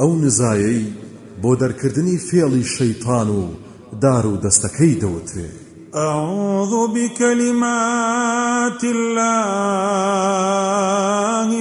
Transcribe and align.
ئەو 0.00 0.12
نزایەی 0.24 0.82
بۆ 1.42 1.50
دەرکردنی 1.60 2.18
فێڵی 2.26 2.64
شەیطان 2.76 3.28
و 3.38 3.42
دار 4.02 4.24
و 4.26 4.40
دەستەکەی 4.44 4.94
أعوذ 5.94 6.72
بكلمات 6.94 8.82
الله 8.84 9.88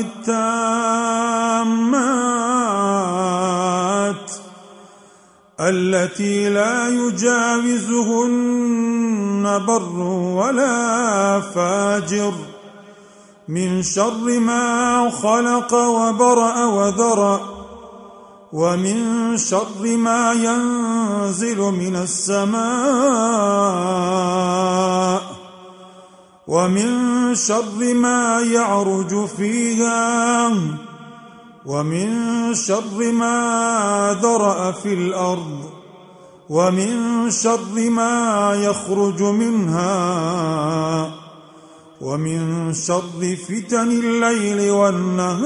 التامات 0.05 0.35
التي 5.59 6.49
لا 6.49 6.89
يجاوزهن 6.89 8.36
بر 9.67 9.83
ولا 10.39 10.77
فاجر 11.41 12.33
من 13.47 13.81
شر 13.81 14.39
ما 14.39 15.09
خلق 15.09 15.73
وبرأ 15.73 16.65
وذرأ. 16.65 17.64
ومن 18.55 19.37
شر 19.37 19.97
ما 19.97 20.33
ينزل 20.33 21.57
من 21.59 21.96
السماء 21.96 22.55
ومن 26.47 26.89
شر 27.36 27.93
ما 27.93 28.39
يعرج 28.39 29.25
فيها 29.25 30.49
ومن 31.65 32.09
شر 32.55 33.11
ما 33.11 34.17
ذرأ 34.22 34.72
في 34.72 34.94
الأرض 34.94 35.69
ومن 36.49 37.31
شر 37.31 37.89
ما 37.89 38.53
يخرج 38.55 39.22
منها 39.23 39.95
ومن 42.05 42.73
شر 42.73 43.36
فتن 43.47 43.89
الليل 43.91 44.72
والنهار 44.72 45.45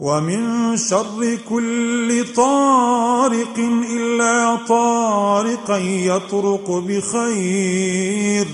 ومن 0.00 0.76
شر 0.76 1.38
كل 1.50 2.24
طارق 2.36 3.58
إلا 3.96 4.56
طارقا 4.68 5.78
يطرق 5.78 6.70
بخير. 6.70 8.46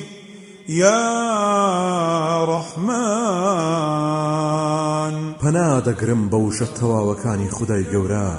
يا 0.69 2.45
رحمن. 2.45 2.91
پنا 5.41 5.81
دەگرم 5.81 6.29
بە 6.31 6.35
وشە 6.35 6.67
تەواوەکانی 6.79 7.51
خدای 7.51 7.85
گەورە 7.85 8.31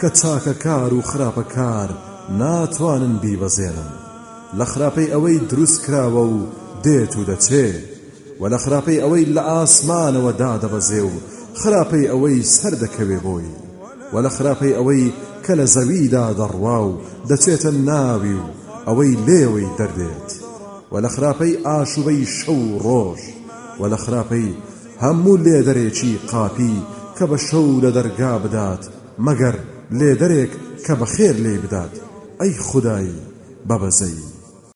کە 0.00 0.08
چاکە 0.20 0.54
کار 0.64 0.94
و 0.94 1.02
خراپە 1.02 1.44
کار 1.54 1.88
ناتوانن 2.28 3.14
بیبەزێنن. 3.22 4.07
لە 4.56 4.64
خراپەی 4.64 5.12
ئەوەی 5.14 5.38
دروست 5.50 5.78
کراوە 5.84 6.24
و 6.32 6.38
دێت 6.84 7.16
و 7.16 7.24
دەچێ. 7.30 7.68
و 8.40 8.48
لە 8.48 8.58
خراپەی 8.64 9.00
ئەوەی 9.02 9.26
لە 9.34 9.42
ئاسمانەوە 9.50 10.32
دادەبەزێ 10.42 11.02
و 11.10 11.12
خراپەی 11.60 12.08
ئەوەی 12.12 12.42
سەر 12.56 12.74
دەکەوێ 12.82 13.18
بۆی. 13.26 13.50
و 14.12 14.16
لە 14.24 14.30
خراپەی 14.36 14.76
ئەوەی 14.78 15.12
کە 15.44 15.52
لە 15.58 15.66
زەویدا 15.74 16.26
دەڕوا 16.38 16.78
و 16.88 16.98
دەچێتە 17.28 17.70
ناوی 17.88 18.34
و 18.40 18.46
ئەوەی 18.86 19.14
لێوەی 19.26 19.74
دەردێت. 19.78 20.30
و 20.92 20.94
لە 21.04 21.08
خراپەی 21.14 21.58
ئاشوبەی 21.66 22.26
شەو 22.36 22.62
ڕۆژ 22.84 23.20
و 23.80 23.82
لە 23.92 23.98
خراپەی 24.04 24.56
هەموو 25.04 25.40
لێدەرێکی 25.44 26.12
قاپی 26.30 26.76
کە 27.16 27.24
بە 27.30 27.38
شەو 27.46 27.80
لە 27.84 27.90
دەرگا 27.96 28.34
بدات 28.44 28.82
مەگەر 29.26 29.56
لێدەرێک 29.98 30.52
کە 30.84 30.92
بە 31.00 31.06
خێر 31.14 31.36
لێ 31.44 31.54
بدات. 31.64 31.94
ئەی 32.40 32.54
خودایی 32.68 33.18
بەبەزەی! 33.68 34.37